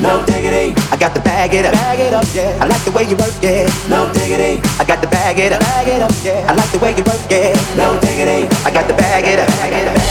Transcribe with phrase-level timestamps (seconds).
[0.00, 0.74] no diggity.
[0.90, 2.58] I got to bag it up, bag it up, yeah.
[2.60, 3.68] I like the way you work yeah.
[3.88, 4.60] no diggity.
[4.78, 6.46] I got to bag it up, bag it up, yeah.
[6.48, 7.54] I like the way you work yeah.
[7.76, 8.48] no diggity.
[8.66, 10.01] I got to bag it up, bag it up.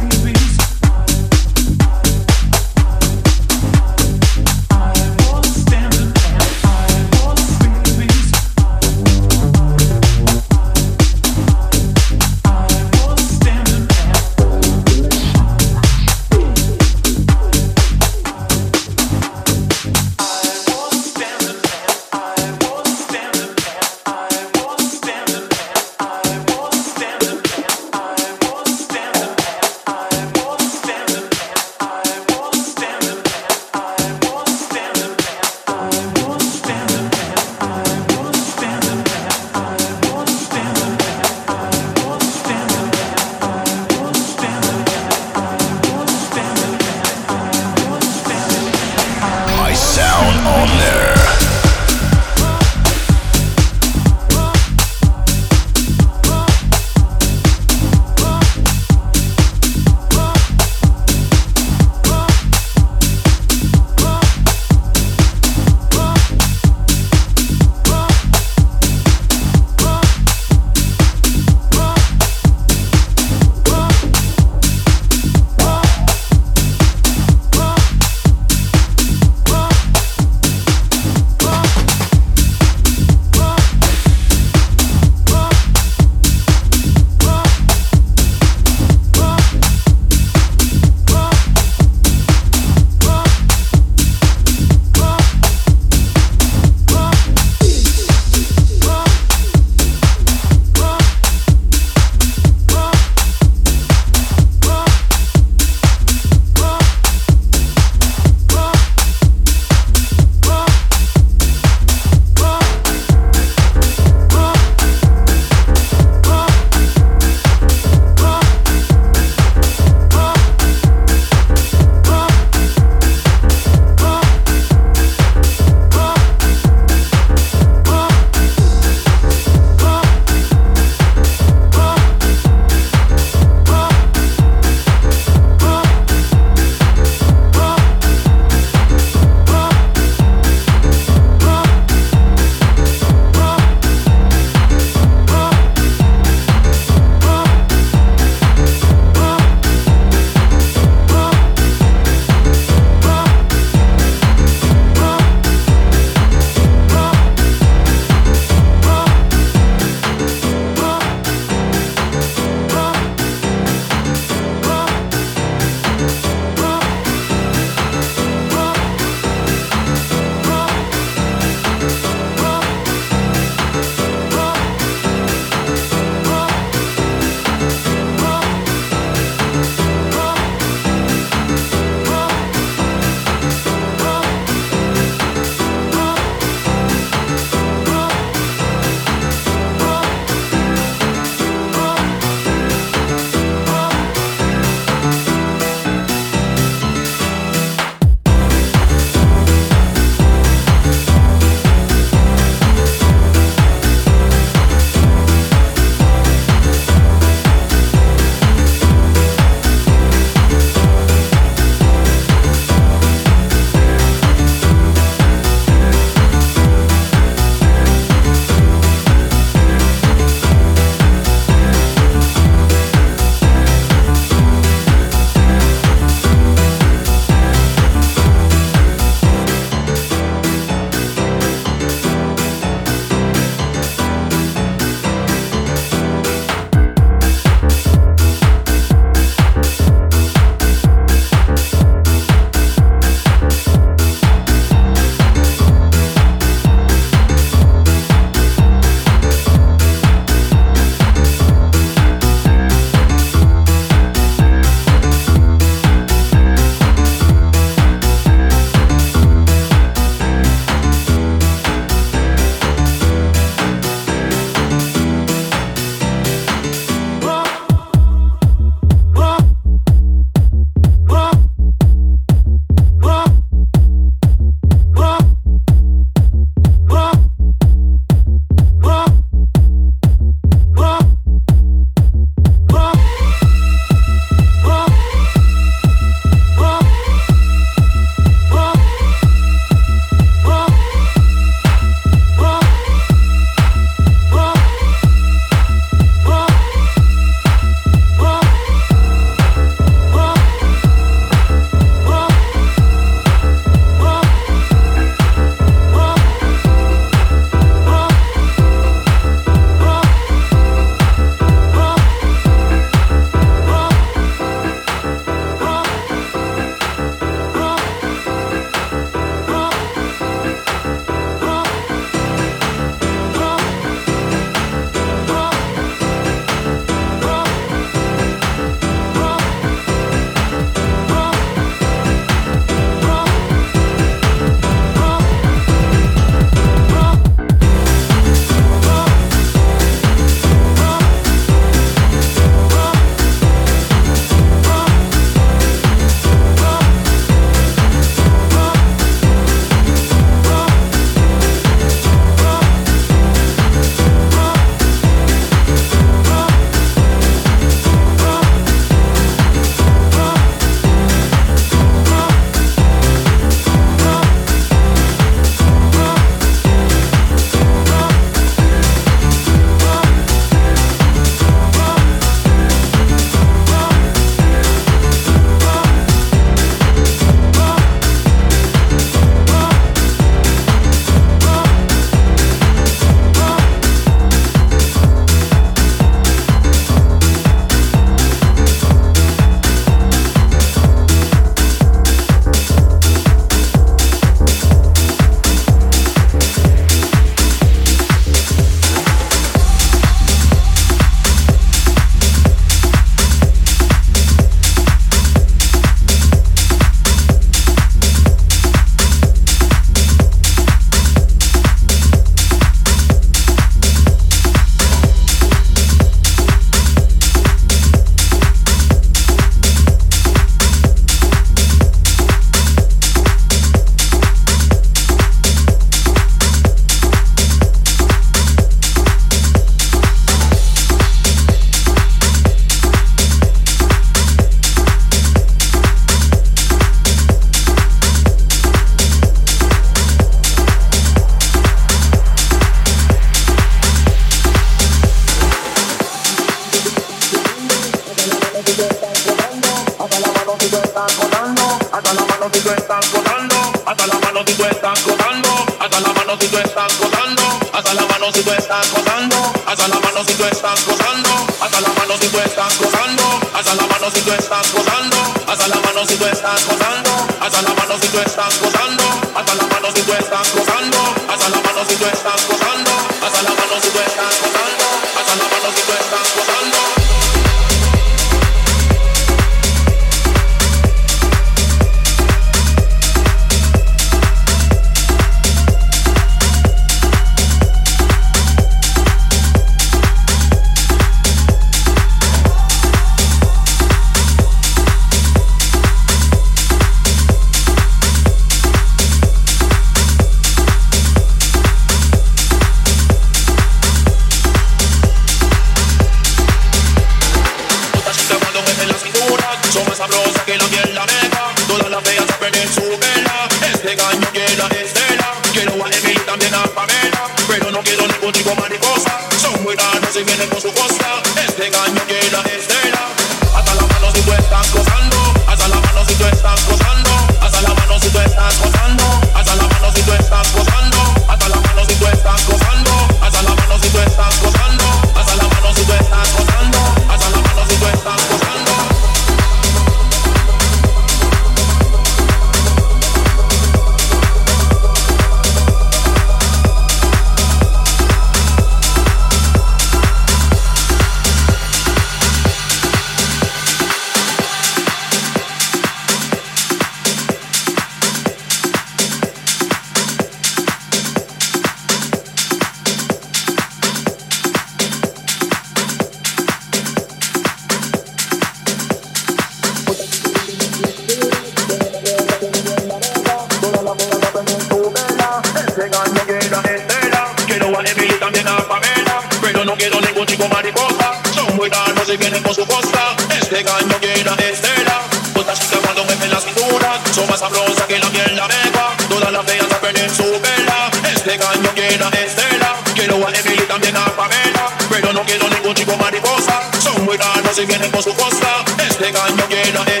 [587.13, 588.95] Soba sabrosa que la piel la mega.
[589.09, 590.91] Todas las feas a perder su vela.
[591.13, 592.75] Este caño llena estela.
[592.93, 594.65] Quiero a Emily también a Pamela.
[594.89, 596.61] Pero no quiero ningún chico mariposa.
[596.79, 598.63] Son muy raros y vienen con su costa.
[598.87, 600.00] Este caño llena estela.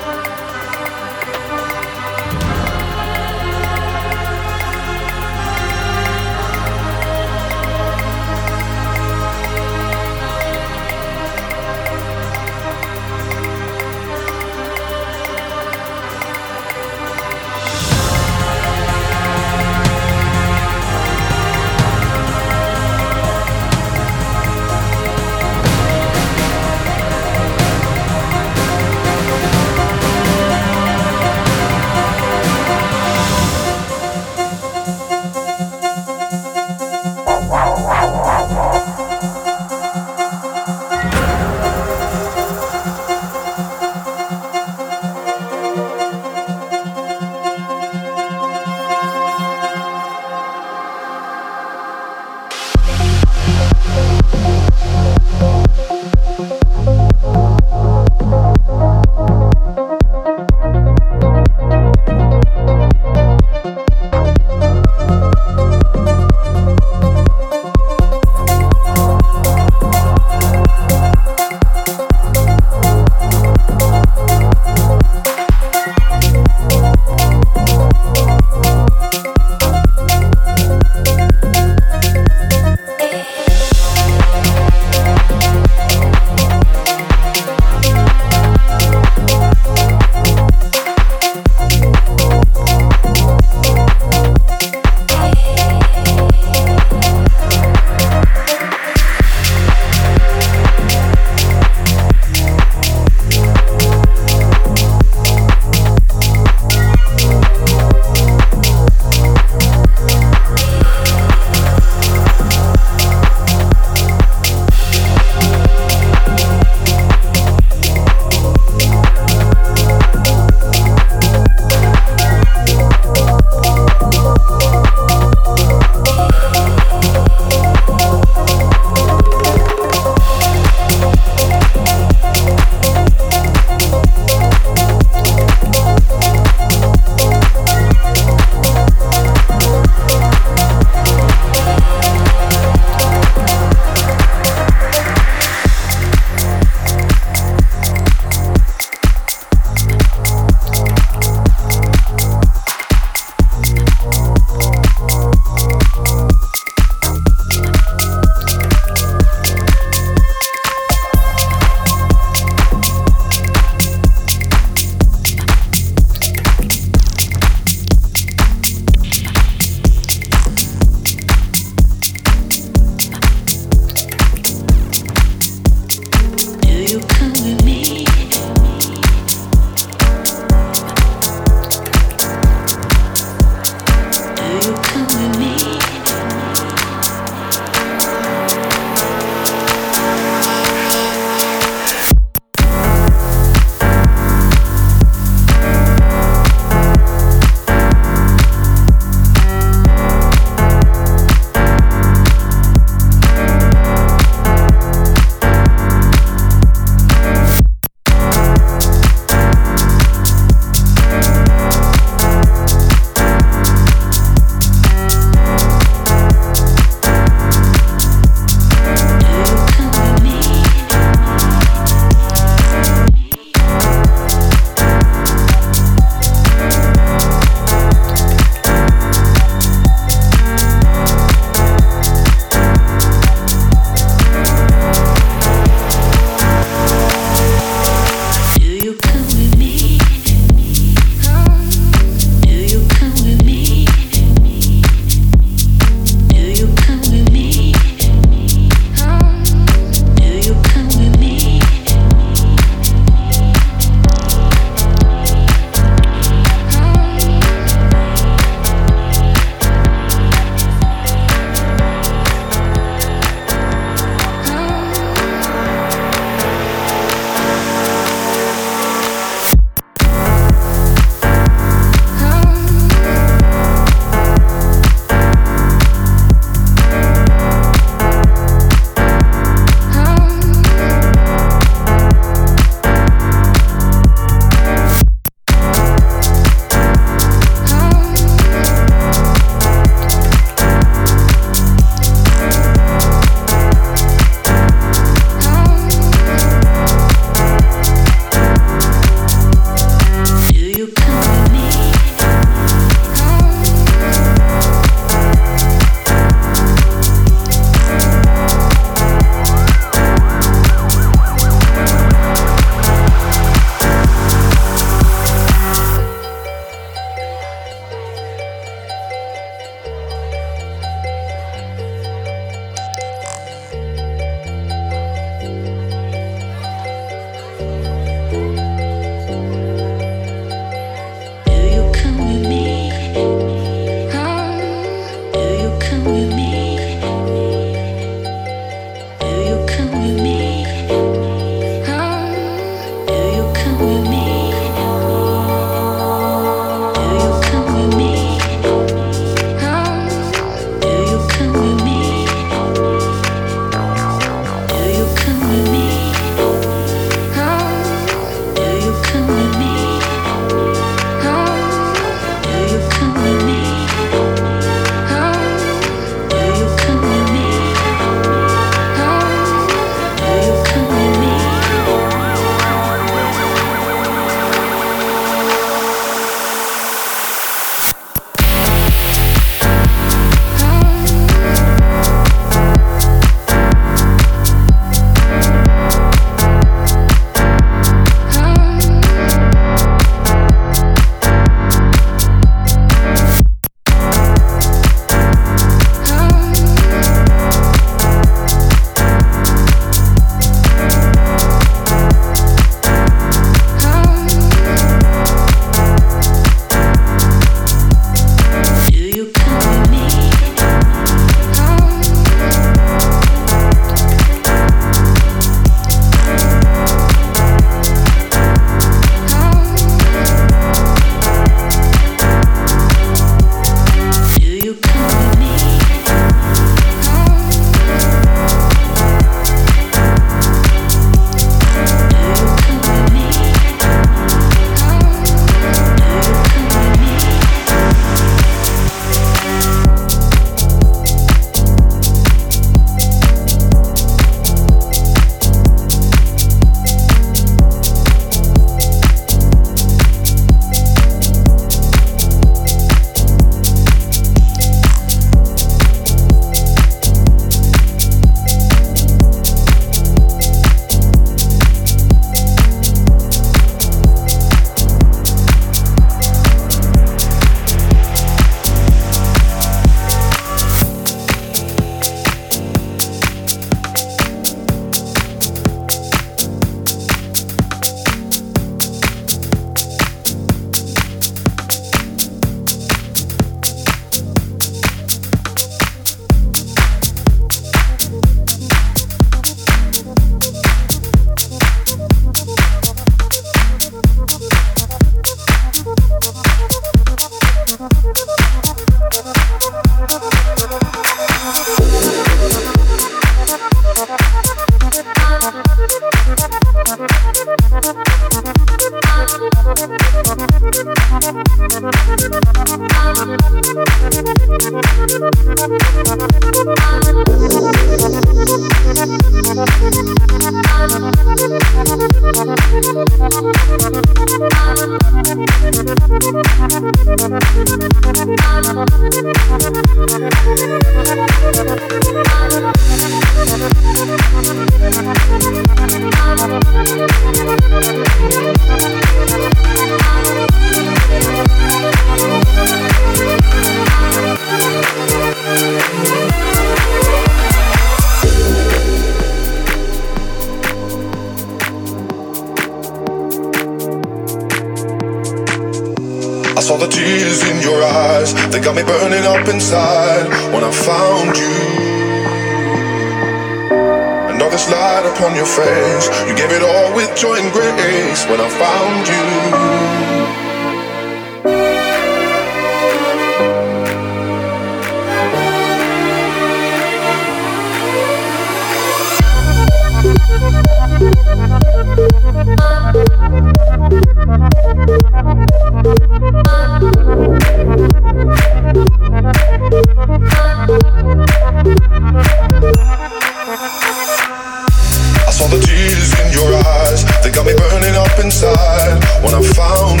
[595.36, 597.04] saw the tears in your eyes.
[597.22, 600.00] They got me burning up inside when I found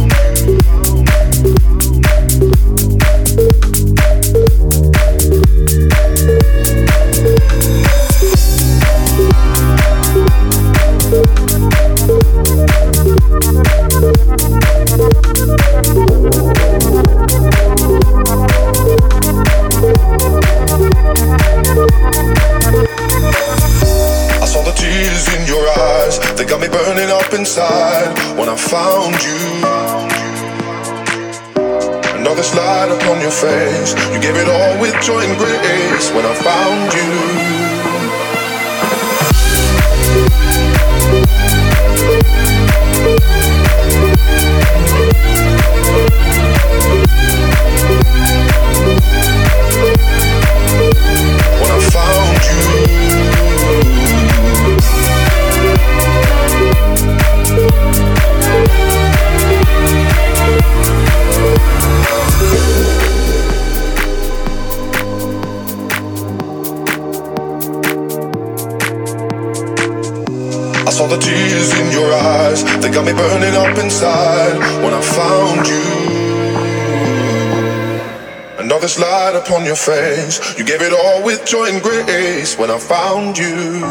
[0.00, 0.03] you.
[27.44, 29.36] inside when I found you.
[32.18, 33.92] Another slide upon your face.
[34.14, 37.10] You gave it all with joy and grace when I found you.
[51.60, 53.13] When I found you
[72.94, 75.84] got me burning up inside when I found you.
[78.64, 80.56] Another slide upon your face.
[80.56, 83.82] You gave it all with joy and grace when I found you.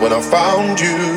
[0.00, 1.11] when I found you.